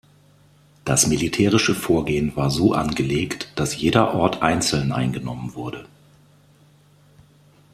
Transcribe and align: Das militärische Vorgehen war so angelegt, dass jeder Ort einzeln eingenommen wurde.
Das 0.83 1.05
militärische 1.05 1.75
Vorgehen 1.75 2.35
war 2.35 2.49
so 2.49 2.73
angelegt, 2.73 3.51
dass 3.55 3.77
jeder 3.77 4.15
Ort 4.15 4.41
einzeln 4.41 4.91
eingenommen 4.91 5.53
wurde. 5.53 5.85